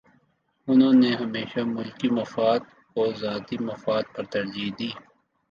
انہوں 0.67 0.93
نے 0.93 1.09
ہمیشہ 1.15 1.59
ملکی 1.75 2.09
مفاد 2.09 2.59
کو 2.93 3.03
ذاتی 3.21 3.57
مفاد 3.67 4.03
پر 4.13 4.23
ترجیح 4.33 4.69
دی۔ 4.79 4.89